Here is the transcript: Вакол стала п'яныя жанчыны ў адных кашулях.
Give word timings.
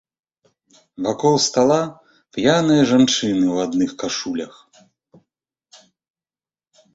Вакол 1.07 1.35
стала 1.47 1.77
п'яныя 2.37 2.87
жанчыны 2.93 3.45
ў 3.55 3.67
адных 3.67 3.91
кашулях. 4.05 4.57